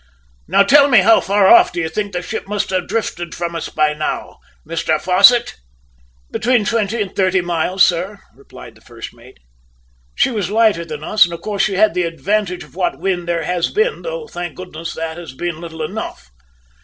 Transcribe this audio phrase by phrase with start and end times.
[0.47, 3.55] Now tell me how far off do you think the ship must have drifted from
[3.55, 5.57] us by now, Mr Fosset."
[6.31, 9.37] "Between twenty and thirty miles, sir," replied the first mate.
[10.15, 13.27] "She was lighter than us, and of course she had the advantage of what wind
[13.27, 16.31] there has been, though, thank goodness, that has been little enough!"